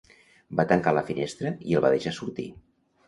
Va 0.59 0.65
tancar 0.71 0.93
la 0.99 1.03
finestra 1.09 1.51
i 1.73 1.77
el 1.81 1.85
va 1.87 1.93
deixar 1.97 2.15
sortir. 2.23 2.49